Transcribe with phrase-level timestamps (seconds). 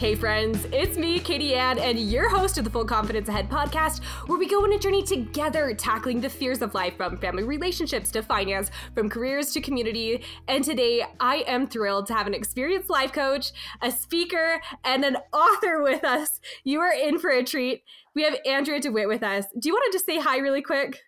[0.00, 4.02] Hey, friends, it's me, Katie Ann, and your host of the Full Confidence Ahead podcast,
[4.28, 8.10] where we go on a journey together, tackling the fears of life from family relationships
[8.12, 10.24] to finance, from careers to community.
[10.48, 13.52] And today, I am thrilled to have an experienced life coach,
[13.82, 16.40] a speaker, and an author with us.
[16.64, 17.82] You are in for a treat.
[18.14, 19.44] We have Andrea DeWitt with us.
[19.58, 20.98] Do you want to just say hi really quick?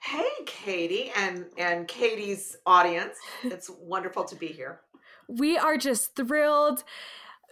[0.00, 3.16] Hey, Katie, and and Katie's audience.
[3.42, 4.82] It's wonderful to be here.
[5.28, 6.84] We are just thrilled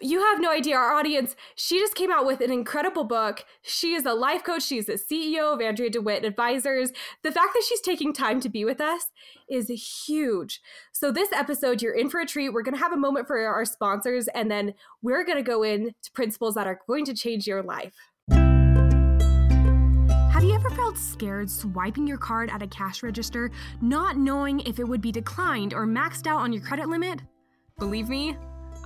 [0.01, 3.45] you have no idea our audience she just came out with an incredible book.
[3.63, 6.91] She is a life coach she's the ceo of andrea dewitt advisors.
[7.23, 9.07] The fact that she's taking time to be with us
[9.49, 9.69] is
[10.07, 10.61] huge.
[10.93, 12.51] So this episode you're in for a treat.
[12.51, 15.63] We're going to have a moment for our sponsors and then we're going to go
[15.63, 17.95] into principles that are going to change your life.
[20.35, 23.51] Have you ever felt scared swiping your card at a cash register,
[23.81, 27.21] not knowing if it would be declined or maxed out on your credit limit?
[27.79, 28.37] Believe me,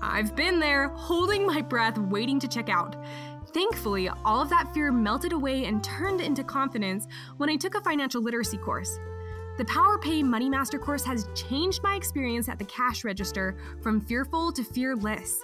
[0.01, 2.97] I've been there, holding my breath, waiting to check out.
[3.53, 7.81] Thankfully, all of that fear melted away and turned into confidence when I took a
[7.81, 9.00] financial literacy course.
[9.56, 14.53] The PowerPay Money Master course has changed my experience at the cash register from fearful
[14.53, 15.41] to fearless.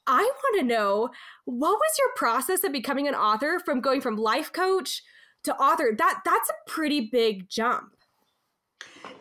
[0.06, 1.09] I want to know
[1.45, 5.03] what was your process of becoming an author from going from life coach
[5.43, 5.93] to author?
[5.99, 7.97] That that's a pretty big jump.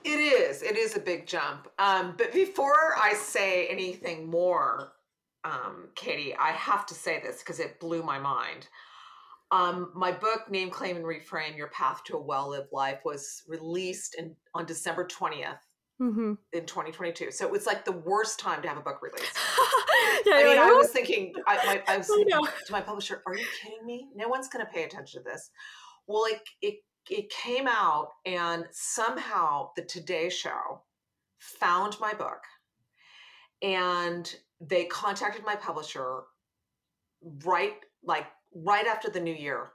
[0.03, 0.61] It is.
[0.61, 1.67] It is a big jump.
[1.79, 4.91] Um, but before I say anything more,
[5.43, 8.67] um, Katie, I have to say this because it blew my mind.
[9.53, 13.43] Um, my book, Name, Claim, and Reframe Your Path to a Well Lived Life, was
[13.47, 15.59] released in, on December 20th
[16.01, 16.33] mm-hmm.
[16.53, 17.29] in 2022.
[17.29, 19.31] So it was like the worst time to have a book release.
[20.25, 23.21] yeah, I mean, like, I was thinking, I, my, I was thinking to my publisher,
[23.27, 24.07] are you kidding me?
[24.15, 25.51] No one's going to pay attention to this.
[26.07, 26.75] Well, it, it,
[27.11, 30.81] it came out, and somehow the Today Show
[31.37, 32.41] found my book
[33.61, 36.23] and they contacted my publisher
[37.45, 39.71] right like right after the new year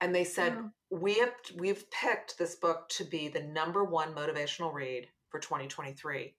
[0.00, 0.98] and they said yeah.
[0.98, 6.34] we have we've picked this book to be the number one motivational read for 2023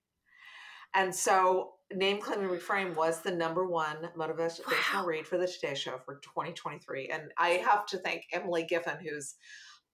[0.93, 5.05] and so name claim and reframe was the number one motivational wow.
[5.05, 9.35] read for the today show for 2023 and i have to thank emily giffin who's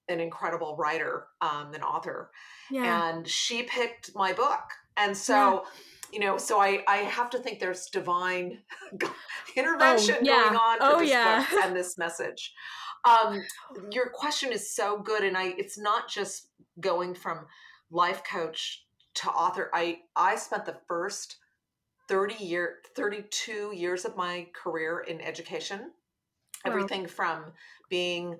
[0.09, 2.31] an incredible writer um, and author
[2.71, 3.09] yeah.
[3.09, 4.63] and she picked my book
[4.95, 5.69] and so yeah
[6.11, 8.59] you know, so I, I have to think there's divine
[9.55, 10.43] intervention oh, yeah.
[10.43, 11.45] going on for oh, this yeah.
[11.49, 12.53] book and this message.
[13.05, 13.41] Um,
[13.91, 17.45] your question is so good, and I it's not just going from
[17.91, 18.85] life coach
[19.15, 19.69] to author.
[19.73, 21.37] I I spent the first
[22.07, 25.79] 30 year 32 years of my career in education.
[26.65, 26.71] Wow.
[26.71, 27.45] Everything from
[27.89, 28.37] being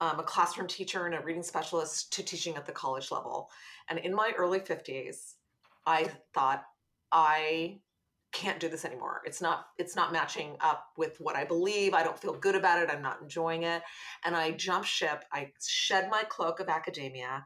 [0.00, 3.50] um, a classroom teacher and a reading specialist to teaching at the college level.
[3.88, 5.34] And in my early 50s,
[5.86, 6.64] I thought
[7.12, 7.80] I
[8.32, 9.22] can't do this anymore.
[9.24, 11.94] It's not it's not matching up with what I believe.
[11.94, 12.90] I don't feel good about it.
[12.90, 13.82] I'm not enjoying it.
[14.24, 15.24] And I jumped ship.
[15.32, 17.44] I shed my cloak of academia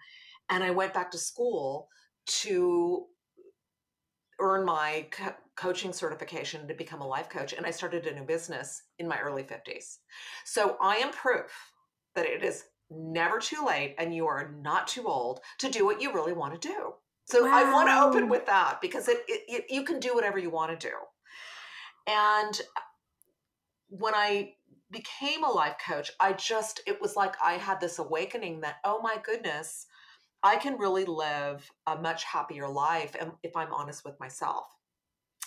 [0.51, 1.89] and I went back to school
[2.27, 3.07] to
[4.41, 8.25] earn my co- coaching certification to become a life coach and I started a new
[8.25, 9.99] business in my early 50s.
[10.45, 11.53] So I am proof
[12.17, 16.03] that it is never too late and you are not too old to do what
[16.03, 16.95] you really want to do.
[17.25, 17.51] So wow.
[17.53, 20.51] I want to open with that because it, it, it, you can do whatever you
[20.51, 20.95] want to do.
[22.07, 22.61] And
[23.89, 24.55] when I
[24.91, 29.01] became a life coach, I just it was like I had this awakening that oh
[29.03, 29.87] my goodness,
[30.43, 34.65] I can really live a much happier life if I'm honest with myself.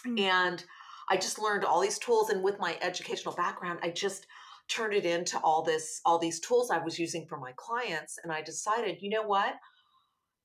[0.05, 0.19] Mm.
[0.19, 0.65] And
[1.09, 4.25] I just learned all these tools and with my educational background, I just
[4.67, 8.31] turned it into all this all these tools I was using for my clients and
[8.31, 9.53] I decided, you know what?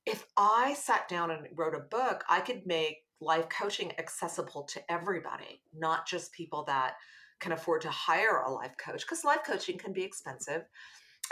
[0.05, 4.91] If I sat down and wrote a book, I could make life coaching accessible to
[4.91, 6.95] everybody, not just people that
[7.39, 10.63] can afford to hire a life coach, because life coaching can be expensive.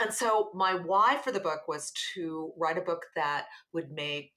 [0.00, 4.32] and so my why for the book was to write a book that would make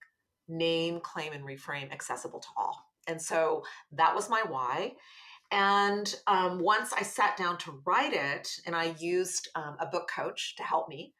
[0.48, 2.86] name, claim, and reframe accessible to all.
[3.08, 4.94] And so that was my why.
[5.52, 10.10] And um, once I sat down to write it, and I used um, a book
[10.14, 11.14] coach to help me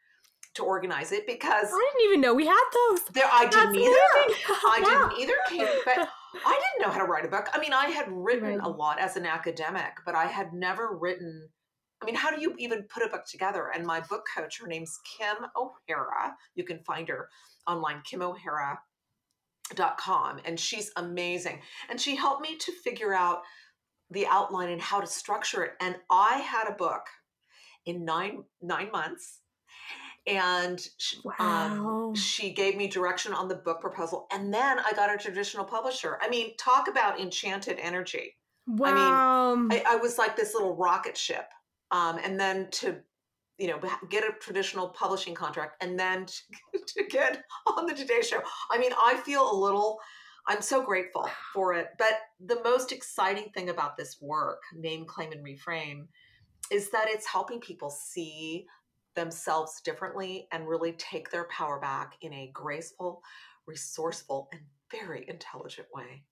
[0.56, 3.02] to organize it because I didn't even know we had those.
[3.12, 3.92] There, I didn't either.
[3.92, 5.10] I wow.
[5.10, 5.66] didn't either, Katie.
[5.86, 5.98] But
[6.46, 7.48] I didn't know how to write a book.
[7.54, 8.66] I mean, I had written right.
[8.66, 11.50] a lot as an academic, but I had never written.
[12.02, 13.72] I mean, how do you even put a book together?
[13.74, 16.36] And my book coach, her name's Kim O'Hara.
[16.56, 17.30] You can find her
[17.66, 18.80] online, kimohara.com.
[20.44, 21.62] And she's amazing.
[21.90, 23.44] And she helped me to figure out
[24.12, 25.72] the outline and how to structure it.
[25.80, 27.06] And I had a book
[27.86, 29.40] in nine nine months
[30.26, 32.08] and she, um, wow.
[32.08, 35.66] um, she gave me direction on the book proposal and then i got a traditional
[35.66, 36.18] publisher.
[36.22, 38.38] I mean talk about enchanted energy.
[38.68, 41.50] Wow i mean I, I was like this little rocket ship
[41.92, 42.98] um, and then to
[43.58, 43.80] you know
[44.10, 48.42] get a traditional publishing contract and then to, to get on the today show.
[48.72, 50.00] I mean i feel a little
[50.48, 52.14] i'm so grateful for it but
[52.46, 56.08] the most exciting thing about this work name claim and reframe
[56.72, 58.66] is that it's helping people see
[59.16, 63.22] themselves differently and really take their power back in a graceful,
[63.68, 64.62] resourceful, and
[64.92, 66.24] very intelligent way.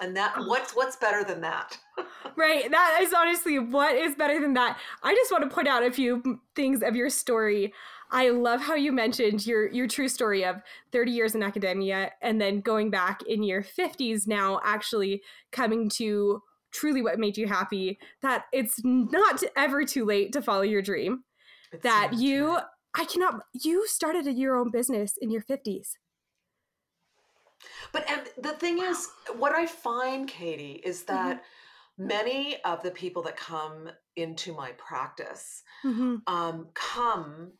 [0.00, 1.78] And that what's what's better than that?
[2.36, 2.70] right.
[2.70, 4.78] That is honestly what is better than that.
[5.02, 7.74] I just want to point out a few mm, things of your story.
[8.10, 12.40] I love how you mentioned your your true story of 30 years in academia and
[12.40, 15.22] then going back in your 50s now actually
[15.52, 16.42] coming to
[16.72, 21.24] truly what made you happy that it's not ever too late to follow your dream
[21.72, 22.58] it's that so you.
[22.92, 25.90] I cannot you started your own business in your 50s.
[27.92, 28.90] But and the thing wow.
[28.90, 32.06] is what I find Katie is that mm-hmm.
[32.06, 36.16] many of the people that come into my practice mm-hmm.
[36.26, 37.52] um, come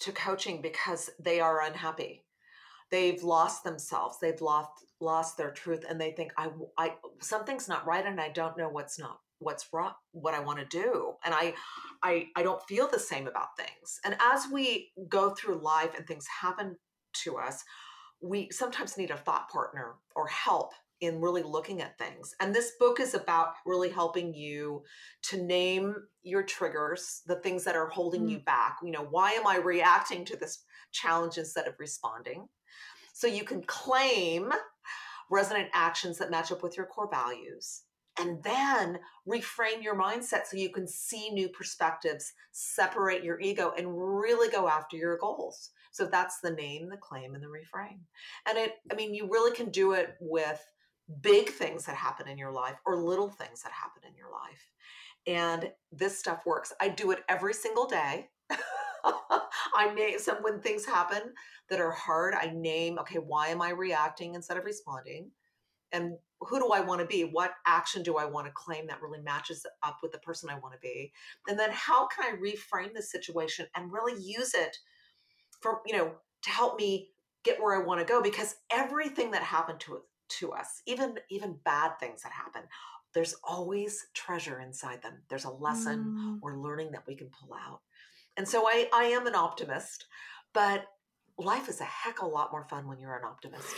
[0.00, 2.24] to coaching because they are unhappy
[2.90, 7.86] they've lost themselves they've lost lost their truth and they think i i something's not
[7.86, 11.34] right and i don't know what's not what's wrong what i want to do and
[11.34, 11.54] I,
[12.02, 16.06] I i don't feel the same about things and as we go through life and
[16.06, 16.76] things happen
[17.24, 17.64] to us
[18.22, 22.72] we sometimes need a thought partner or help in really looking at things and this
[22.78, 24.82] book is about really helping you
[25.22, 28.32] to name your triggers the things that are holding mm.
[28.32, 32.46] you back you know why am i reacting to this challenge instead of responding
[33.14, 34.52] so you can claim
[35.30, 37.82] resonant actions that match up with your core values
[38.18, 38.98] and then
[39.28, 44.68] reframe your mindset so you can see new perspectives, separate your ego, and really go
[44.68, 45.70] after your goals.
[45.92, 48.00] So that's the name, the claim, and the reframe.
[48.48, 50.60] And it, I mean, you really can do it with
[51.20, 54.70] big things that happen in your life or little things that happen in your life.
[55.26, 56.72] And this stuff works.
[56.80, 58.28] I do it every single day.
[59.74, 61.34] I name some when things happen
[61.68, 62.34] that are hard.
[62.34, 65.30] I name, okay, why am I reacting instead of responding?
[65.92, 67.22] and who do I want to be?
[67.22, 70.58] What action do I want to claim that really matches up with the person I
[70.58, 71.12] want to be?
[71.48, 74.76] And then how can I reframe the situation and really use it
[75.60, 77.10] for, you know, to help me
[77.44, 78.22] get where I want to go?
[78.22, 80.00] Because everything that happened to
[80.38, 82.62] to us, even even bad things that happen,
[83.14, 85.22] there's always treasure inside them.
[85.28, 86.38] There's a lesson mm.
[86.42, 87.80] or learning that we can pull out.
[88.36, 90.06] And so I, I am an optimist,
[90.54, 90.86] but
[91.36, 93.74] life is a heck of a lot more fun when you're an optimist.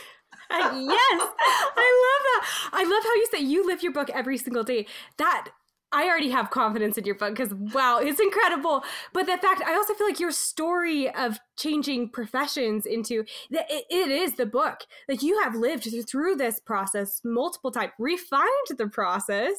[0.51, 2.22] yes, I love.
[2.73, 4.87] I love how you say you live your book every single day.
[5.19, 5.49] That
[5.95, 8.83] I already have confidence in your book because wow, it's incredible.
[9.13, 13.85] But the fact, I also feel like your story of changing professions into that it,
[13.91, 14.81] it is the book.
[15.07, 18.49] Like you have lived through this process multiple times, refined
[18.79, 19.55] the process.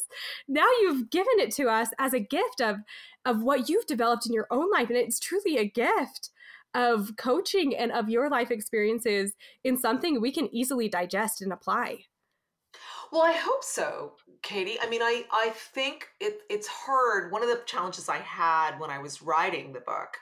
[0.47, 2.77] Now you've given it to us as a gift of
[3.25, 6.31] of what you've developed in your own life, and it's truly a gift
[6.73, 12.05] of coaching and of your life experiences in something we can easily digest and apply.
[13.13, 14.79] Well, I hope so, Katie.
[14.81, 17.31] I mean, I, I think it, it's hard.
[17.31, 20.17] One of the challenges I had when I was writing the book,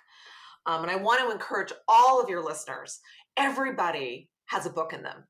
[0.65, 2.99] um, and I want to encourage all of your listeners
[3.37, 5.23] everybody has a book in them.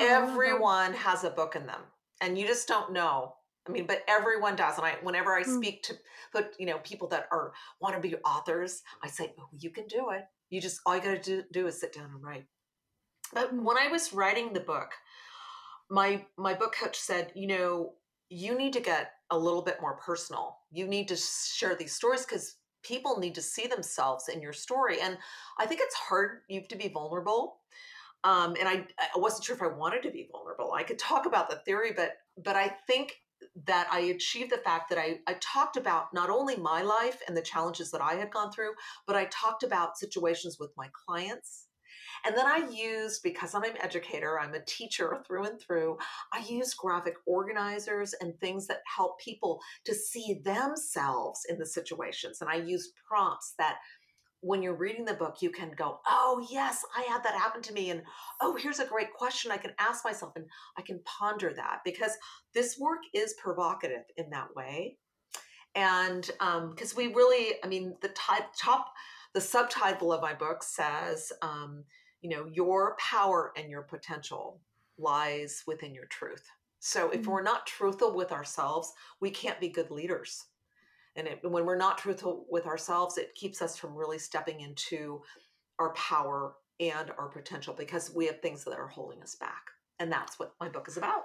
[0.00, 1.80] Oh, Everyone has a book in them,
[2.20, 3.34] and you just don't know
[3.68, 4.78] I mean, but everyone does.
[4.78, 5.56] And I, whenever I hmm.
[5.58, 5.94] speak to,
[6.32, 9.86] but you know, people that are want to be authors, I say, oh, you can
[9.86, 10.24] do it.
[10.50, 12.46] You just all you got to do, do is sit down and write.
[13.32, 14.90] But when I was writing the book,
[15.90, 17.94] my my book coach said, you know,
[18.30, 20.58] you need to get a little bit more personal.
[20.70, 25.00] You need to share these stories because people need to see themselves in your story.
[25.00, 25.18] And
[25.58, 26.40] I think it's hard.
[26.48, 27.60] You have to be vulnerable.
[28.24, 30.72] Um, and I, I wasn't sure if I wanted to be vulnerable.
[30.72, 33.14] I could talk about the theory, but but I think
[33.66, 37.36] that I achieved the fact that I, I talked about not only my life and
[37.36, 38.72] the challenges that I had gone through,
[39.06, 41.67] but I talked about situations with my clients.
[42.24, 45.98] And then I used, because I'm an educator, I'm a teacher through and through,
[46.32, 52.40] I use graphic organizers and things that help people to see themselves in the situations.
[52.40, 53.78] And I use prompts that
[54.40, 57.72] when you're reading the book, you can go, Oh, yes, I had that happen to
[57.72, 57.90] me.
[57.90, 58.02] And
[58.40, 60.44] oh, here's a great question I can ask myself and
[60.76, 62.12] I can ponder that because
[62.54, 64.96] this work is provocative in that way.
[65.74, 68.92] And because um, we really, I mean, the type, top,
[69.34, 71.84] the subtitle of my book says, um,
[72.20, 74.60] you know, your power and your potential
[74.98, 76.44] lies within your truth.
[76.80, 77.30] So if mm-hmm.
[77.30, 80.46] we're not truthful with ourselves, we can't be good leaders
[81.18, 85.20] and it, when we're not truthful with ourselves it keeps us from really stepping into
[85.78, 89.62] our power and our potential because we have things that are holding us back
[89.98, 91.24] and that's what my book is about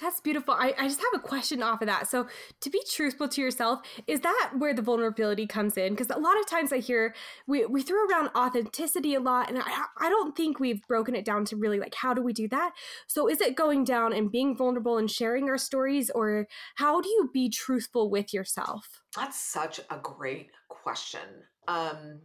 [0.00, 0.54] that's beautiful.
[0.54, 2.08] I, I just have a question off of that.
[2.08, 2.26] So,
[2.60, 5.92] to be truthful to yourself, is that where the vulnerability comes in?
[5.92, 7.14] Because a lot of times I hear
[7.46, 11.24] we, we throw around authenticity a lot, and I, I don't think we've broken it
[11.24, 12.72] down to really like how do we do that?
[13.06, 17.08] So, is it going down and being vulnerable and sharing our stories, or how do
[17.08, 19.02] you be truthful with yourself?
[19.14, 21.20] That's such a great question.
[21.68, 22.20] Um,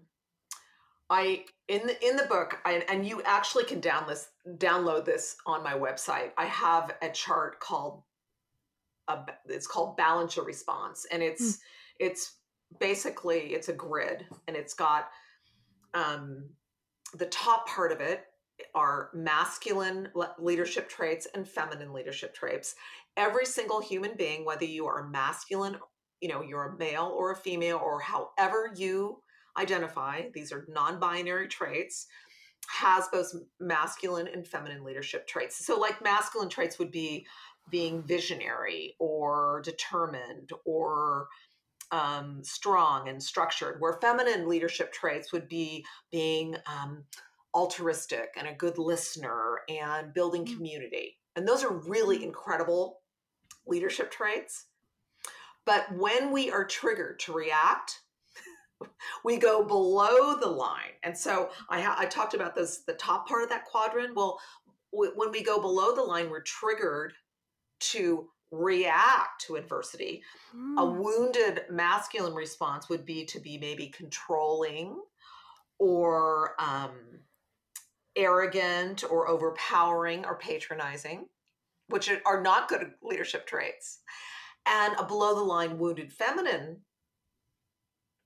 [1.10, 5.38] I in the in the book, I, and you actually can down this, download this
[5.46, 6.32] on my website.
[6.38, 8.04] I have a chart called
[9.08, 11.60] a, it's called balance your response, and it's mm.
[12.00, 12.36] it's
[12.82, 15.12] basically it's a grid, and it's got
[15.94, 16.50] um,
[17.14, 18.26] the top part of it
[18.76, 20.10] are masculine
[20.40, 22.76] leadership traits and feminine leadership traits.
[23.16, 25.78] Every single human being, whether you are masculine,
[26.20, 29.22] you know, you're a male or a female, or however you
[29.58, 32.08] identify, these are non binary traits,
[32.68, 35.66] has both masculine and feminine leadership traits.
[35.66, 37.26] So, like masculine traits would be
[37.70, 41.28] being visionary or determined or
[41.92, 47.04] um, strong and structured, where feminine leadership traits would be being um,
[47.54, 50.56] altruistic and a good listener and building mm.
[50.56, 51.18] community.
[51.36, 52.24] And those are really mm.
[52.24, 53.00] incredible
[53.68, 54.66] leadership traits.
[55.66, 58.00] But when we are triggered to react,
[59.24, 60.92] we go below the line.
[61.04, 64.16] And so I, ha- I talked about this, the top part of that quadrant.
[64.16, 64.40] Well,
[64.94, 67.14] w- when we go below the line, we're triggered
[67.80, 70.22] to react to adversity.
[70.56, 70.78] Mm.
[70.78, 75.02] A wounded masculine response would be to be maybe controlling
[75.80, 76.92] or um,
[78.16, 81.28] arrogant or overpowering or patronizing,
[81.88, 84.00] which are not good leadership traits.
[84.66, 86.82] And a below the line wounded feminine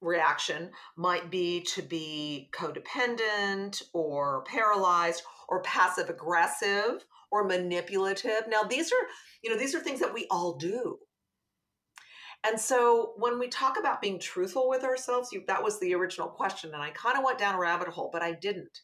[0.05, 8.43] reaction might be to be codependent or paralyzed or passive aggressive or manipulative.
[8.47, 9.07] Now these are,
[9.43, 10.99] you know, these are things that we all do.
[12.47, 16.27] And so when we talk about being truthful with ourselves, you, that was the original
[16.27, 18.81] question and I kind of went down a rabbit hole, but I didn't.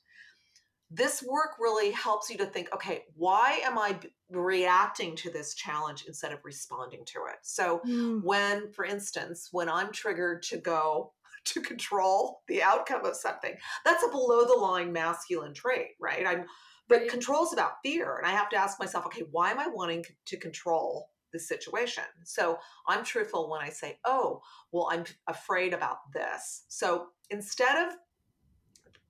[0.91, 3.97] This work really helps you to think, okay, why am I
[4.31, 7.37] reacting to this challenge instead of responding to it.
[7.43, 8.23] So, mm.
[8.23, 11.13] when, for instance, when I'm triggered to go
[11.45, 13.53] to control the outcome of something,
[13.85, 16.25] that's a below the line masculine trait, right?
[16.25, 16.45] I'm,
[16.87, 18.17] but control is about fear.
[18.17, 22.03] And I have to ask myself, okay, why am I wanting to control the situation?
[22.23, 22.57] So,
[22.87, 26.63] I'm truthful when I say, oh, well, I'm afraid about this.
[26.69, 27.95] So, instead of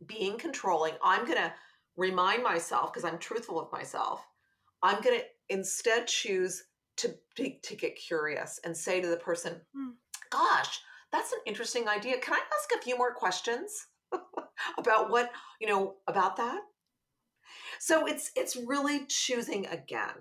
[0.07, 1.53] being controlling, I'm going to
[1.98, 4.25] remind myself, because I'm truthful with myself,
[4.83, 6.63] I'm going to instead choose
[6.98, 9.91] to, to, to get curious and say to the person, hmm.
[10.29, 10.79] "Gosh,
[11.12, 12.19] that's an interesting idea.
[12.19, 13.88] Can I ask a few more questions
[14.77, 16.62] about what you know about that?"
[17.79, 20.15] So it's it's really choosing again.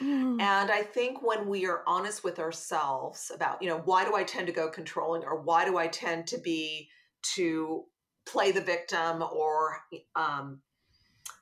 [0.00, 0.40] Mm.
[0.40, 4.22] And I think when we are honest with ourselves about, you know, why do I
[4.22, 6.88] tend to go controlling or why do I tend to be
[7.34, 7.84] to
[8.26, 9.78] play the victim or
[10.16, 10.60] um,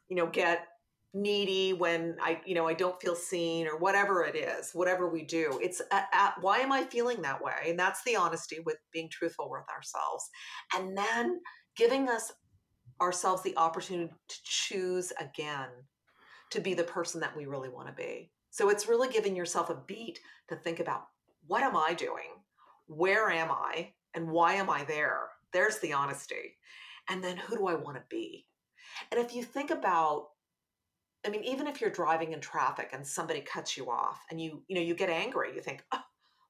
[0.09, 0.67] you know, get
[1.13, 5.25] needy when i you know i don't feel seen or whatever it is whatever we
[5.25, 5.59] do.
[5.61, 7.53] It's at, at, why am i feeling that way?
[7.67, 10.29] And that's the honesty with being truthful with ourselves.
[10.77, 11.41] And then
[11.77, 12.31] giving us
[13.01, 15.69] ourselves the opportunity to choose again
[16.51, 18.31] to be the person that we really want to be.
[18.51, 21.07] So it's really giving yourself a beat to think about
[21.47, 22.31] what am i doing?
[22.87, 23.93] Where am i?
[24.15, 26.57] And why am i there there's the honesty
[27.09, 28.47] and then who do i want to be
[29.11, 30.29] and if you think about
[31.25, 34.63] I mean, even if you're driving in traffic and somebody cuts you off and you,
[34.69, 36.01] you know, you get angry, you think, oh,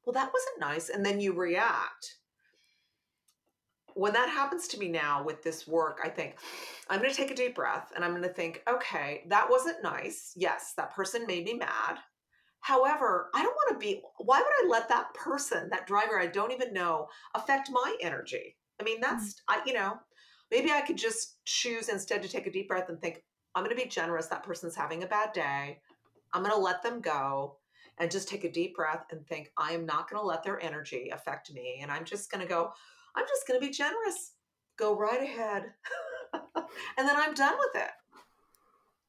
[0.05, 0.89] well, that wasn't nice.
[0.89, 2.17] And then you react.
[3.95, 6.37] When that happens to me now with this work, I think
[6.89, 9.83] I'm going to take a deep breath and I'm going to think, okay, that wasn't
[9.83, 10.33] nice.
[10.37, 11.99] Yes, that person made me mad.
[12.61, 16.27] However, I don't want to be, why would I let that person, that driver I
[16.27, 18.57] don't even know, affect my energy?
[18.81, 19.37] I mean, that's, mm.
[19.49, 19.99] I, you know,
[20.51, 23.23] maybe I could just choose instead to take a deep breath and think,
[23.55, 24.27] I'm going to be generous.
[24.27, 25.81] That person's having a bad day.
[26.33, 27.57] I'm going to let them go
[27.99, 30.63] and just take a deep breath and think, I am not going to let their
[30.63, 31.81] energy affect me.
[31.83, 32.71] And I'm just going to go,
[33.17, 34.33] I'm just going to be generous.
[34.79, 35.65] Go right ahead.
[36.33, 37.91] and then I'm done with it.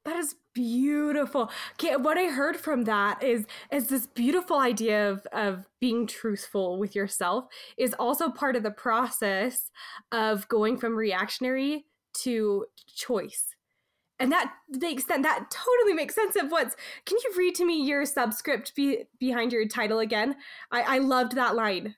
[0.03, 1.51] That is beautiful.
[1.73, 6.79] Okay, what I heard from that is is this beautiful idea of of being truthful
[6.79, 7.45] with yourself
[7.77, 9.69] is also part of the process
[10.11, 13.55] of going from reactionary to choice.
[14.19, 15.23] And that makes sense.
[15.23, 16.75] That totally makes sense of what's.
[17.05, 20.35] Can you read to me your subscript be, behind your title again?
[20.71, 21.95] I, I loved that line.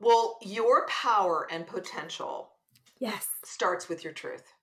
[0.00, 2.50] Well, your power and potential
[2.98, 4.53] yes starts with your truth.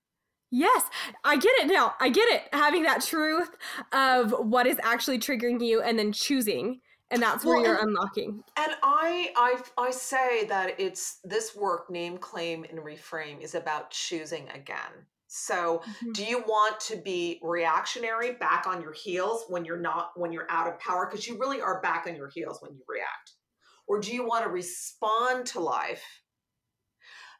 [0.51, 0.83] Yes,
[1.23, 1.95] I get it now.
[1.99, 2.43] I get it.
[2.51, 3.55] Having that truth
[3.93, 6.81] of what is actually triggering you and then choosing
[7.11, 8.43] and that's where well, you're and, unlocking.
[8.55, 13.91] And I I I say that it's this work name claim and reframe is about
[13.91, 15.07] choosing again.
[15.27, 16.11] So, mm-hmm.
[16.11, 20.49] do you want to be reactionary back on your heels when you're not when you're
[20.49, 23.33] out of power because you really are back on your heels when you react?
[23.87, 26.03] Or do you want to respond to life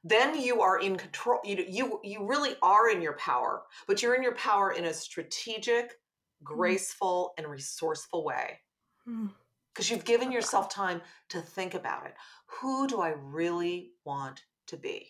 [0.03, 4.15] then you are in control you you you really are in your power but you're
[4.15, 6.43] in your power in a strategic mm.
[6.43, 8.59] graceful and resourceful way.
[9.05, 9.91] Because mm.
[9.91, 12.13] you've given yourself time to think about it.
[12.59, 15.07] Who do i really want to be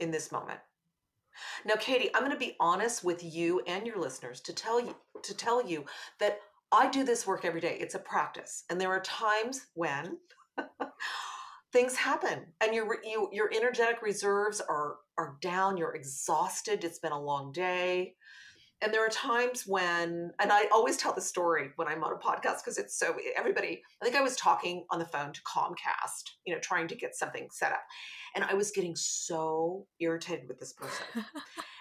[0.00, 0.60] in this moment?
[1.64, 4.94] Now katie i'm going to be honest with you and your listeners to tell you
[5.22, 5.84] to tell you
[6.20, 6.40] that
[6.72, 7.76] i do this work every day.
[7.80, 8.64] It's a practice.
[8.70, 10.18] And there are times when
[11.72, 17.12] things happen and your you, your energetic reserves are are down you're exhausted it's been
[17.12, 18.14] a long day.
[18.80, 22.16] And there are times when and i always tell the story when i'm on a
[22.16, 26.30] podcast because it's so everybody i think i was talking on the phone to comcast
[26.46, 27.82] you know trying to get something set up
[28.36, 31.04] and i was getting so irritated with this person.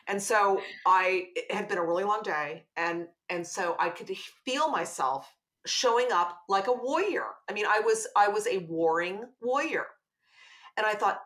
[0.10, 4.10] And so i it had been a really long day and and so i could
[4.46, 5.30] feel myself
[5.68, 7.26] showing up like a warrior.
[7.50, 9.86] I mean, I was I was a warring warrior.
[10.78, 11.20] And I thought,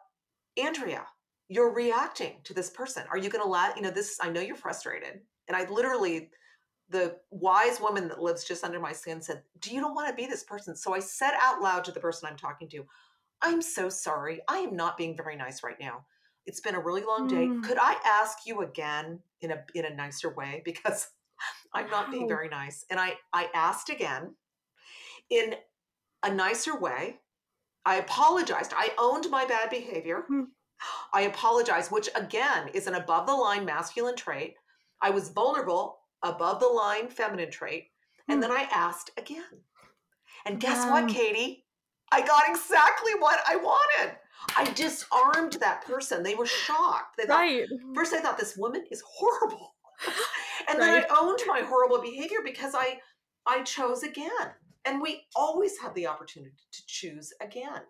[0.58, 1.06] Andrea,
[1.50, 3.04] you're reacting to this person.
[3.12, 5.20] Are you going to let, you know, this I know you're frustrated.
[5.48, 6.30] And I literally
[6.90, 10.14] the wise woman that lives just under my skin said, "Do you don't want to
[10.14, 12.86] be this person?" So I said out loud to the person I'm talking to,
[13.42, 14.42] "I'm so sorry.
[14.48, 16.06] I am not being very nice right now.
[16.46, 17.48] It's been a really long day.
[17.48, 17.64] Mm.
[17.64, 21.08] Could I ask you again in a in a nicer way because
[21.74, 22.86] I'm not being very nice.
[22.90, 24.36] And I, I asked again
[25.30, 25.56] in
[26.24, 27.20] a nicer way.
[27.86, 28.74] I apologized.
[28.76, 30.24] I owned my bad behavior.
[30.30, 30.44] Mm-hmm.
[31.14, 34.56] I apologized, which again is an above the line masculine trait.
[35.02, 37.86] I was vulnerable, above the line feminine trait.
[38.28, 38.52] And mm-hmm.
[38.52, 39.44] then I asked again.
[40.46, 41.66] And guess what, Katie?
[42.12, 44.18] I got exactly what I wanted.
[44.58, 46.24] I disarmed that person.
[46.24, 47.18] They were shocked.
[47.18, 47.68] They thought, right.
[47.94, 49.76] First, I thought this woman is horrible.
[50.70, 51.02] and right.
[51.02, 53.00] then I owned my horrible behavior because I
[53.46, 54.52] I chose again.
[54.84, 57.82] And we always have the opportunity to choose again.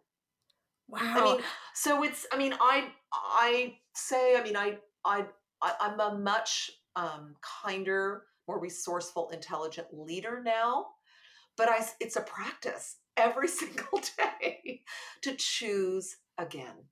[0.89, 0.99] Wow.
[1.01, 1.41] I mean,
[1.73, 5.25] so it's I mean, I I say, I mean, I I,
[5.61, 10.87] I I'm a much um, kinder, more resourceful, intelligent leader now.
[11.57, 14.81] But I it's a practice every single day
[15.21, 16.85] to choose again.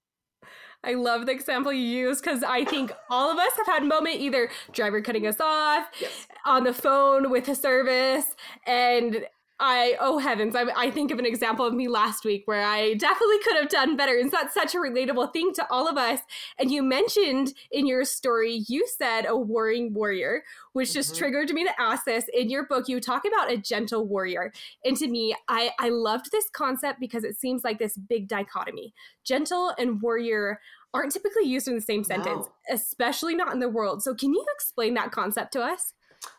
[0.83, 3.85] I love the example you use because I think all of us have had a
[3.85, 6.27] moment either driver cutting us off, yes.
[6.45, 8.25] on the phone with a service,
[8.65, 9.25] and
[9.59, 12.93] I oh heavens, I, I think of an example of me last week where I
[12.93, 14.17] definitely could have done better.
[14.17, 16.21] And that's such a relatable thing to all of us.
[16.57, 20.43] And you mentioned in your story, you said a warring warrior,
[20.73, 21.19] which just mm-hmm.
[21.19, 22.25] triggered me to ask this.
[22.33, 24.53] In your book, you talk about a gentle warrior.
[24.85, 28.93] And to me, I, I loved this concept because it seems like this big dichotomy.
[29.25, 30.61] Gentle and warrior
[30.93, 32.75] aren't typically used in the same sentence, no.
[32.75, 34.01] especially not in the world.
[34.01, 35.93] So can you explain that concept to us?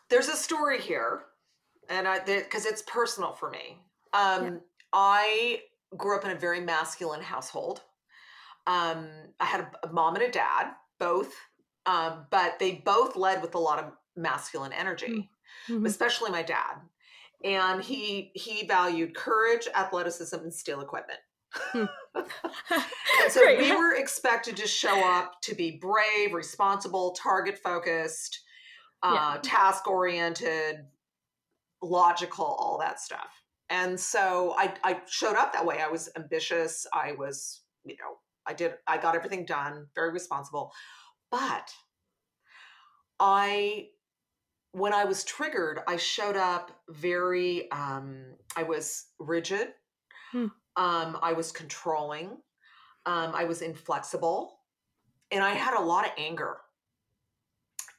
[0.09, 1.23] There's a story here
[1.91, 3.77] and I because it's personal for me.
[4.13, 4.51] Um, yeah.
[4.93, 5.61] I
[5.97, 7.81] grew up in a very masculine household.
[8.67, 9.07] Um,
[9.39, 11.33] I had a, a, mom and a dad, both,
[11.85, 15.29] um, but they both led with a lot of masculine energy,
[15.67, 15.85] mm, mm-hmm.
[15.85, 16.75] especially my dad.
[17.43, 21.19] And he he valued courage, athleticism, and steel equipment.
[21.53, 21.85] Hmm.
[22.15, 22.27] and
[23.29, 23.61] so Great.
[23.61, 28.39] we were expected to show up to be brave, responsible, target focused,
[29.03, 29.39] uh, yeah.
[29.41, 30.85] task oriented,
[31.81, 33.43] logical, all that stuff.
[33.69, 35.81] And so I, I showed up that way.
[35.81, 36.85] I was ambitious.
[36.93, 40.73] I was, you know, I did, I got everything done, very responsible.
[41.31, 41.71] But
[43.19, 43.87] I
[44.73, 48.23] when I was triggered, I showed up very, um,
[48.55, 49.73] I was rigid,
[50.31, 50.47] Hmm.
[50.77, 52.37] um, I was controlling,
[53.05, 54.59] um, I was inflexible,
[55.29, 56.57] and I had a lot of anger.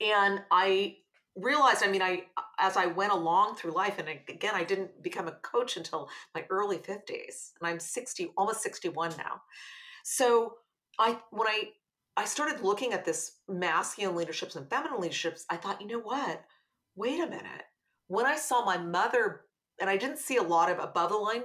[0.00, 0.96] And I
[1.36, 2.24] realized, I mean, I,
[2.58, 6.44] as I went along through life, and again, I didn't become a coach until my
[6.50, 9.40] early 50s, and I'm 60, almost 61 now.
[10.04, 10.54] So
[10.98, 11.70] I, when I,
[12.16, 16.44] I started looking at this masculine leaderships and feminine leaderships, I thought, you know what?
[16.96, 17.64] Wait a minute.
[18.08, 19.42] When I saw my mother,
[19.80, 21.44] and I didn't see a lot of above the line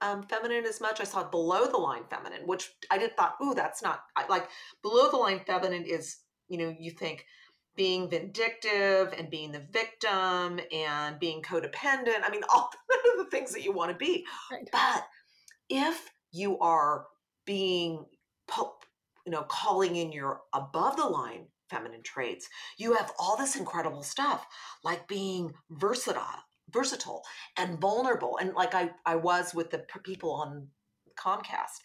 [0.00, 1.00] um, feminine as much.
[1.00, 4.48] I saw below the line feminine, which I did thought, ooh, that's not I, like
[4.82, 7.24] below the line feminine is, you know, you think
[7.76, 12.22] being vindictive and being the victim and being codependent.
[12.22, 12.70] I mean, all
[13.16, 14.24] the things that you want to be.
[14.50, 14.68] Right.
[14.70, 15.06] But
[15.68, 17.06] if you are
[17.46, 18.04] being,
[18.56, 24.02] you know, calling in your above the line feminine traits, you have all this incredible
[24.02, 24.46] stuff
[24.84, 27.22] like being versatile, versatile
[27.56, 28.38] and vulnerable.
[28.38, 30.68] And like I, I was with the people on
[31.18, 31.80] Comcast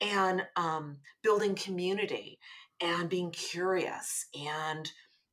[0.00, 2.38] and um, building community
[2.80, 4.90] and being curious and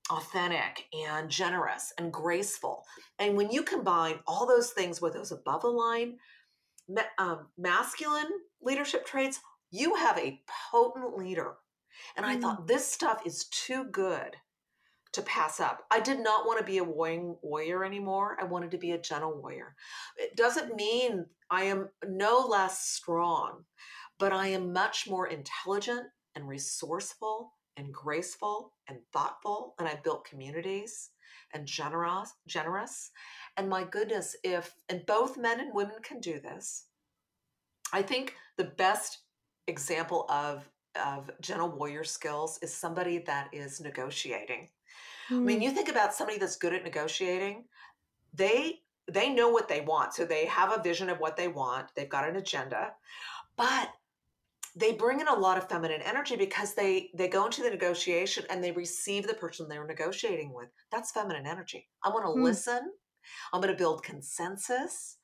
[0.10, 2.86] authentic and generous and graceful.
[3.20, 6.18] And when you combine all those things with those above the line
[7.18, 8.30] um, masculine
[8.62, 9.40] leadership traits,
[9.72, 10.42] you have a
[10.72, 11.56] potent leader.
[12.16, 12.42] And I Mm.
[12.42, 14.38] thought this stuff is too good
[15.14, 15.86] to pass up.
[15.90, 18.38] I did not want to be a warrior anymore.
[18.40, 19.76] I wanted to be a gentle warrior.
[20.18, 23.66] It doesn't mean I am no less strong,
[24.20, 29.76] but I am much more intelligent and resourceful and graceful and thoughtful.
[29.80, 31.12] And I built communities
[31.54, 33.12] and generous, generous.
[33.56, 36.86] And my goodness, if and both men and women can do this,
[37.94, 39.20] I think the best
[39.68, 40.70] example of
[41.06, 44.68] of gentle warrior skills is somebody that is negotiating.
[45.30, 45.64] I mean, hmm.
[45.64, 47.66] you think about somebody that's good at negotiating,
[48.34, 50.14] they they know what they want.
[50.14, 51.88] So they have a vision of what they want.
[51.96, 52.94] They've got an agenda.
[53.56, 53.90] But
[54.78, 58.46] they bring in a lot of feminine energy because they they go into the negotiation
[58.50, 60.70] and they receive the person they're negotiating with.
[60.92, 61.90] That's feminine energy.
[62.04, 62.44] I want to Hmm.
[62.44, 62.94] listen.
[63.54, 65.18] I'm going to build consensus.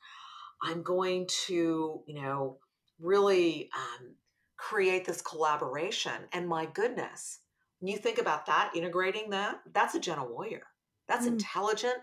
[0.64, 2.60] I'm going to, you know,
[3.00, 4.16] really um,
[4.58, 6.14] create this collaboration.
[6.34, 7.40] And my goodness,
[7.80, 10.64] when you think about that, integrating that, that's a gentle warrior.
[11.08, 11.34] That's Mm.
[11.34, 11.98] intelligent,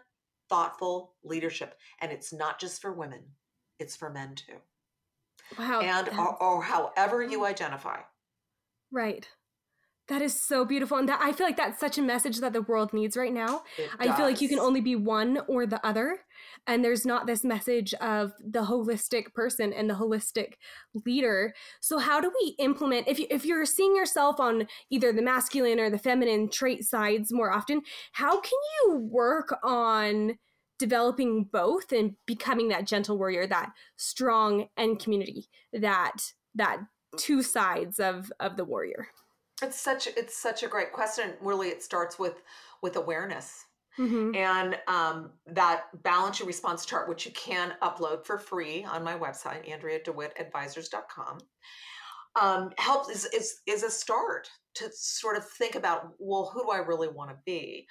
[0.49, 1.79] thoughtful leadership.
[2.01, 3.25] And it's not just for women,
[3.79, 4.59] it's for men too.
[5.59, 5.81] Wow.
[5.81, 8.01] and or, or however you identify.
[8.91, 9.29] right.
[10.11, 10.99] That is so beautiful.
[10.99, 13.63] And that I feel like that's such a message that the world needs right now.
[14.01, 16.19] I feel like you can only be one or the other.
[16.67, 20.55] And there's not this message of the holistic person and the holistic
[21.07, 21.55] leader.
[21.81, 25.79] So how do we implement if you if you're seeing yourself on either the masculine
[25.79, 30.33] or the feminine trait sides more often, how can you work on
[30.81, 36.81] developing both and becoming that gentle warrior, that strong and community, that that
[37.17, 39.09] two sides of of the warrior?
[39.63, 41.35] It's such it's such a great question.
[41.41, 42.43] Really, it starts with
[42.83, 43.67] with awareness
[43.99, 44.35] Mhm.
[44.37, 49.19] and um, that balance your response chart, which you can upload for free on my
[49.19, 51.39] website, AndreaDeWittAdvisors.com.
[52.41, 56.71] Um, helps is, is is a start to sort of think about well, who do
[56.71, 57.89] I really want to be?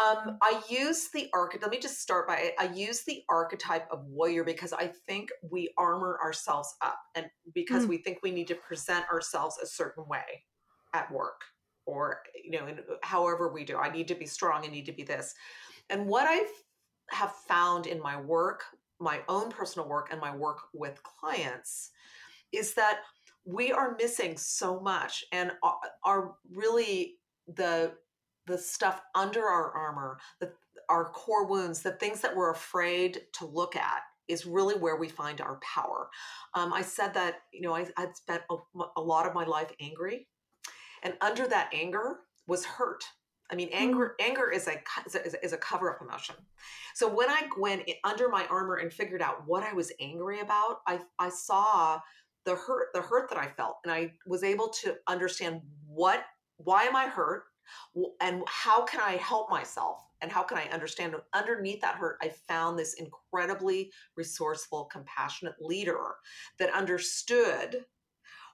[0.00, 1.62] Um, I use the archetype.
[1.62, 5.72] Let me just start by I use the archetype of warrior because I think we
[5.76, 7.88] armor ourselves up, and because Mm.
[7.88, 10.44] we think we need to present ourselves a certain way
[10.94, 11.42] at work,
[11.84, 13.76] or you know, in, however we do.
[13.76, 14.64] I need to be strong.
[14.64, 15.34] I need to be this.
[15.90, 16.46] And what I
[17.10, 18.64] have found in my work,
[19.00, 21.90] my own personal work, and my work with clients,
[22.52, 23.00] is that
[23.44, 27.92] we are missing so much, and are, are really the
[28.50, 30.52] the stuff under our armor, the,
[30.88, 35.08] our core wounds, the things that we're afraid to look at is really where we
[35.08, 36.08] find our power.
[36.54, 38.56] Um, I said that, you know, I, I'd spent a,
[38.96, 40.28] a lot of my life angry,
[41.02, 43.04] and under that anger was hurt.
[43.50, 46.36] I mean, anger anger is a is a, is a cover up emotion.
[46.94, 50.78] So when I went under my armor and figured out what I was angry about,
[50.86, 51.98] I I saw
[52.44, 56.24] the hurt the hurt that I felt, and I was able to understand what
[56.58, 57.44] why am I hurt
[58.20, 60.04] and how can I help myself?
[60.22, 61.14] And how can I understand?
[61.32, 66.14] Underneath that hurt I found this incredibly resourceful compassionate leader
[66.58, 67.84] that understood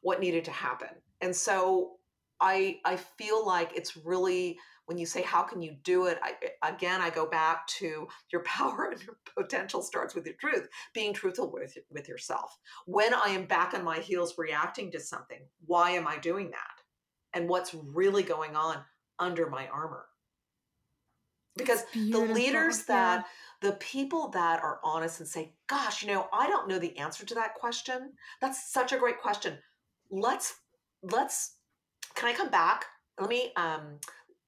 [0.02, 0.88] what needed to happen.
[1.20, 1.96] And so
[2.40, 6.18] I I feel like it's really when you say how can you do it?
[6.22, 10.68] I, again I go back to your power and your potential starts with your truth
[10.94, 12.56] being truthful with with yourself.
[12.86, 16.60] When I am back on my heels reacting to something why am I doing that?
[17.32, 18.78] And what's really going on
[19.18, 20.06] under my armor.
[21.56, 23.24] Because the leaders that
[23.62, 23.70] yeah.
[23.70, 27.24] the people that are honest and say gosh you know i don't know the answer
[27.24, 28.12] to that question.
[28.42, 29.56] That's such a great question.
[30.10, 30.56] Let's
[31.02, 31.56] let's
[32.14, 32.84] can i come back?
[33.18, 33.98] Let me um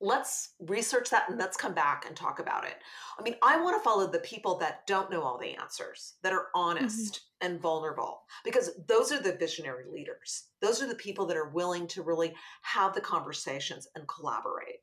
[0.00, 2.76] let's research that and let's come back and talk about it
[3.18, 6.32] i mean i want to follow the people that don't know all the answers that
[6.32, 6.60] are mm-hmm.
[6.60, 7.52] honest mm-hmm.
[7.52, 11.86] and vulnerable because those are the visionary leaders those are the people that are willing
[11.86, 12.32] to really
[12.62, 14.82] have the conversations and collaborate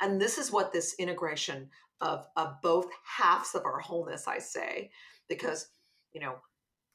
[0.00, 1.68] and this is what this integration
[2.00, 4.90] of, of both halves of our wholeness, I say,
[5.28, 5.68] because,
[6.12, 6.36] you know,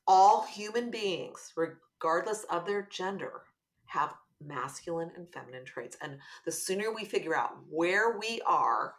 [0.07, 3.41] all human beings, regardless of their gender,
[3.85, 4.13] have
[4.45, 5.97] masculine and feminine traits.
[6.01, 8.95] And the sooner we figure out where we are,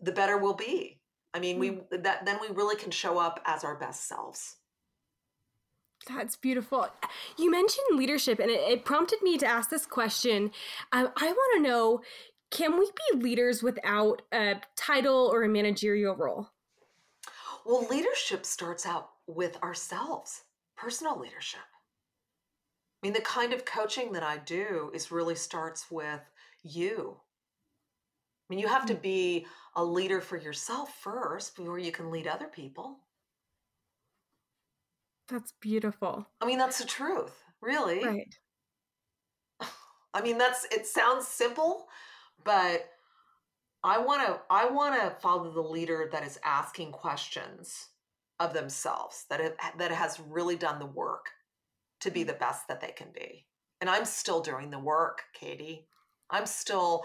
[0.00, 1.00] the better we'll be.
[1.32, 2.02] I mean, we hmm.
[2.02, 4.56] that then we really can show up as our best selves.
[6.08, 6.86] That's beautiful.
[7.38, 10.50] You mentioned leadership, and it, it prompted me to ask this question.
[10.92, 12.02] Um, I want to know
[12.50, 16.50] can we be leaders without a title or a managerial role?
[17.66, 20.42] Well, leadership starts out with ourselves,
[20.76, 21.60] personal leadership.
[23.04, 26.22] I mean, the kind of coaching that I do is really starts with
[26.62, 27.18] you.
[27.18, 29.02] I mean, you have to mm.
[29.02, 33.00] be a leader for yourself first before you can lead other people.
[35.28, 36.26] That's beautiful.
[36.40, 38.02] I mean, that's the truth, really.
[38.02, 38.34] Right.
[40.14, 41.88] I mean, that's it sounds simple,
[42.42, 42.88] but
[43.82, 47.88] I want to I want to follow the leader that is asking questions
[48.40, 51.28] of themselves that have, that has really done the work
[52.04, 53.46] to be the best that they can be.
[53.80, 55.86] And I'm still doing the work, Katie.
[56.30, 57.04] I'm still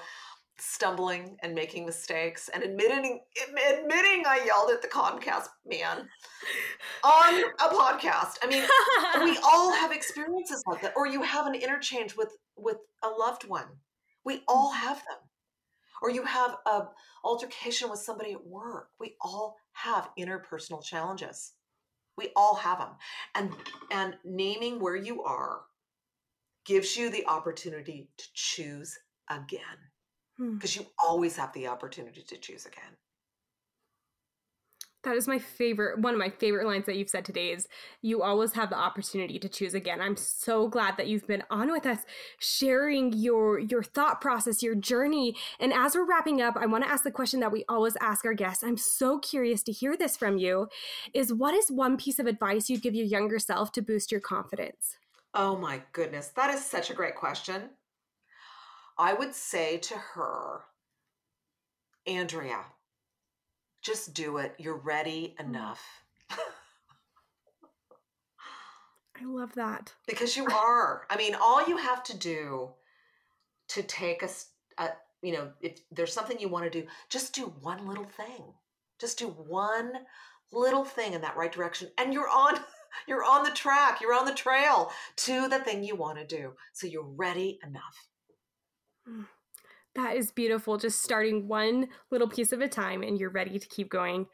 [0.58, 6.06] stumbling and making mistakes and admitting admitting I yelled at the Comcast man
[7.02, 8.40] on a podcast.
[8.44, 8.64] I mean,
[9.24, 13.48] we all have experiences like that or you have an interchange with with a loved
[13.48, 13.68] one.
[14.26, 14.86] We all mm-hmm.
[14.86, 15.20] have them.
[16.02, 16.84] Or you have a
[17.26, 18.90] altercation with somebody at work.
[19.00, 21.54] We all have interpersonal challenges.
[22.20, 22.96] We all have them.
[23.34, 23.52] And
[23.92, 25.62] and naming where you are
[26.66, 28.96] gives you the opportunity to choose
[29.30, 29.62] again
[30.54, 30.82] because hmm.
[30.82, 32.96] you always have the opportunity to choose again.
[35.04, 37.70] That is my favorite, one of my favorite lines that you've said today is
[38.02, 40.02] you always have the opportunity to choose again.
[40.02, 42.00] I'm so glad that you've been on with us
[42.40, 45.36] sharing your your thought process, your journey.
[45.58, 48.26] And as we're wrapping up, I want to ask the question that we always ask
[48.26, 48.62] our guests.
[48.62, 50.68] I'm so curious to hear this from you
[51.14, 54.22] is what is one piece of advice you'd give your younger self to boost your
[54.22, 54.98] confidence?
[55.34, 57.70] Oh my goodness, that is such a great question.
[58.98, 60.66] I would say to her,
[62.06, 62.66] Andrea,
[63.82, 64.56] just do it.
[64.58, 65.46] You're ready mm.
[65.46, 65.82] enough.
[69.22, 69.94] I love that.
[70.08, 71.06] Because you are.
[71.10, 72.70] I mean, all you have to do
[73.70, 74.30] to take a,
[74.78, 74.90] a
[75.22, 78.54] you know, if there's something you want to do, just do one little thing.
[79.00, 79.92] Just do one
[80.52, 82.56] little thing in that right direction and you're on
[83.08, 86.54] you're on the track, you're on the trail to the thing you want to do.
[86.74, 88.08] So you're ready enough.
[89.96, 90.78] That is beautiful.
[90.78, 94.28] Just starting one little piece of a time and you're ready to keep going.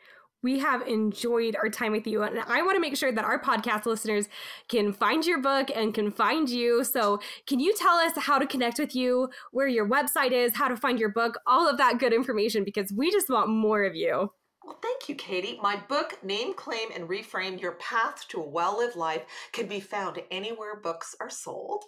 [0.43, 2.21] We have enjoyed our time with you.
[2.21, 4.27] And I want to make sure that our podcast listeners
[4.67, 6.83] can find your book and can find you.
[6.83, 10.67] So, can you tell us how to connect with you, where your website is, how
[10.67, 13.95] to find your book, all of that good information, because we just want more of
[13.95, 14.29] you.
[14.63, 15.59] Well, thank you, Katie.
[15.61, 19.79] My book, Name, Claim, and Reframe Your Path to a Well Lived Life, can be
[19.79, 21.85] found anywhere books are sold.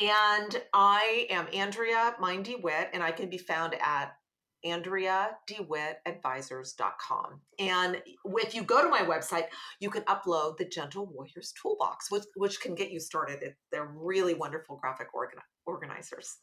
[0.00, 4.16] And I am Andrea Mind DeWitt, and I can be found at
[4.64, 7.40] AndreaDeWittAdvisors.com.
[7.58, 12.24] And if you go to my website, you can upload the Gentle Warriors Toolbox, which,
[12.36, 13.54] which can get you started.
[13.70, 15.08] They're really wonderful graphic
[15.66, 16.38] organizers.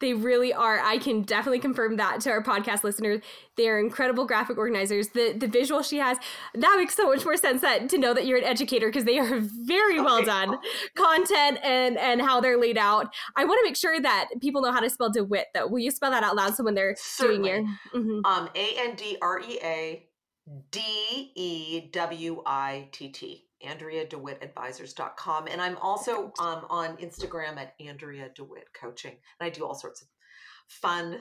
[0.00, 0.80] They really are.
[0.80, 3.20] I can definitely confirm that to our podcast listeners.
[3.56, 5.08] They are incredible graphic organizers.
[5.08, 6.18] The the visual she has
[6.54, 9.18] that makes so much more sense that to know that you're an educator because they
[9.18, 10.58] are very well done
[10.96, 13.12] content and and how they're laid out.
[13.36, 15.66] I want to make sure that people know how to spell DeWitt though.
[15.66, 17.50] Will you spell that out loud so when they're Certainly.
[17.50, 18.24] doing your mm-hmm.
[18.24, 20.06] um A N D R E A
[20.70, 23.49] D E W I T T.
[23.66, 25.46] AndreaDeWittAdvisors.com.
[25.48, 29.12] And I'm also um, on Instagram at Andrea DeWitt Coaching.
[29.12, 30.08] And I do all sorts of
[30.66, 31.18] fun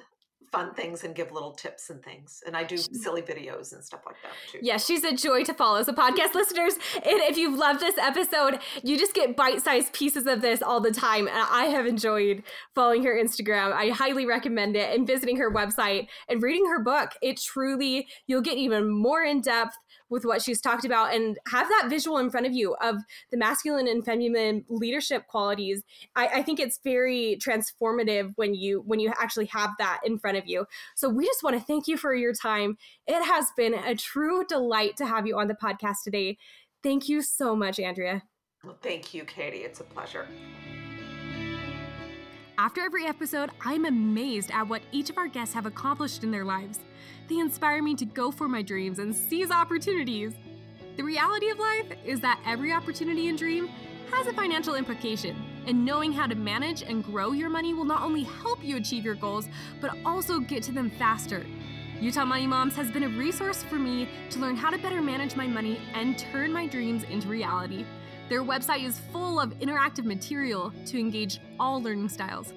[0.51, 2.41] fun things and give little tips and things.
[2.45, 4.59] And I do silly videos and stuff like that too.
[4.61, 5.83] Yeah, she's a joy to follow.
[5.83, 6.73] So, podcast listeners,
[7.05, 10.91] if you've loved this episode, you just get bite sized pieces of this all the
[10.91, 11.27] time.
[11.27, 12.43] And I have enjoyed
[12.75, 13.73] following her Instagram.
[13.73, 17.11] I highly recommend it and visiting her website and reading her book.
[17.21, 19.75] It truly, you'll get even more in depth
[20.09, 22.97] with what she's talked about and have that visual in front of you of
[23.31, 25.83] the masculine and feminine leadership qualities.
[26.15, 30.28] I, I think it's very transformative when you when you actually have that in front
[30.29, 30.65] front of you.
[30.95, 32.77] So we just want to thank you for your time.
[33.07, 36.37] It has been a true delight to have you on the podcast today.
[36.83, 38.23] Thank you so much, Andrea.
[38.63, 39.59] Well, thank you, Katie.
[39.59, 40.27] It's a pleasure.
[42.59, 46.45] After every episode, I'm amazed at what each of our guests have accomplished in their
[46.45, 46.79] lives.
[47.27, 50.33] They inspire me to go for my dreams and seize opportunities.
[50.97, 53.69] The reality of life is that every opportunity and dream
[54.11, 58.01] has a financial implication, and knowing how to manage and grow your money will not
[58.01, 59.47] only help you achieve your goals,
[59.81, 61.45] but also get to them faster.
[62.01, 65.35] Utah Money Moms has been a resource for me to learn how to better manage
[65.35, 67.85] my money and turn my dreams into reality.
[68.29, 72.53] Their website is full of interactive material to engage all learning styles.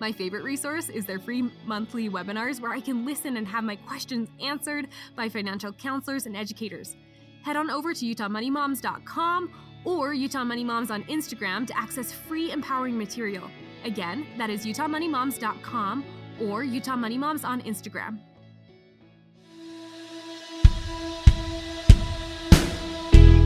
[0.00, 3.76] My favorite resource is their free monthly webinars where I can listen and have my
[3.76, 6.96] questions answered by financial counselors and educators
[7.44, 9.50] head on over to utahmoneymoms.com
[9.84, 13.50] or Utah Money Moms on Instagram to access free empowering material.
[13.84, 16.04] Again, that is utahmoneymoms.com
[16.40, 18.18] or Utah Money Moms on Instagram.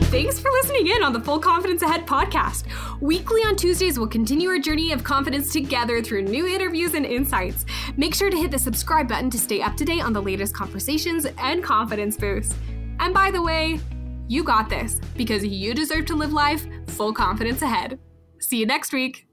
[0.09, 2.65] Thanks for listening in on the Full Confidence Ahead podcast.
[2.99, 7.63] Weekly on Tuesdays, we'll continue our journey of confidence together through new interviews and insights.
[7.95, 10.55] Make sure to hit the subscribe button to stay up to date on the latest
[10.55, 12.55] conversations and confidence boosts.
[12.99, 13.79] And by the way,
[14.29, 17.99] you got this because you deserve to live life full confidence ahead.
[18.39, 19.28] See you next week.